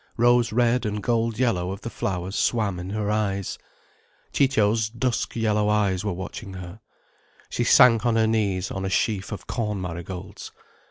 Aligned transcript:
Rose 0.17 0.51
red 0.51 0.83
and 0.83 1.03
gold 1.03 1.37
yellow 1.37 1.69
of 1.69 1.81
the 1.81 1.89
flowers 1.91 2.35
swam 2.35 2.79
in 2.79 2.89
her 2.89 3.11
eyes. 3.11 3.59
Ciccio's 4.33 4.89
dusk 4.89 5.35
yellow 5.35 5.69
eyes 5.69 6.03
were 6.03 6.11
watching 6.11 6.53
her. 6.55 6.79
She 7.51 7.63
sank 7.63 8.03
on 8.03 8.15
her 8.15 8.25
knees 8.25 8.71
on 8.71 8.83
a 8.83 8.89
sheaf 8.89 9.31
of 9.31 9.45
corn 9.45 9.79
marigolds. 9.79 10.51